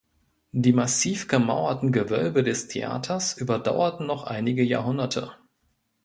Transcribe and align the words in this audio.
Die 0.51 0.73
massiv 0.73 1.27
gemauerten 1.27 1.91
Gewölbe 1.91 2.41
des 2.41 2.67
Theaters 2.67 3.37
überdauerten 3.37 4.07
noch 4.07 4.23
einige 4.23 4.63
Jahrhunderte. 4.63 5.35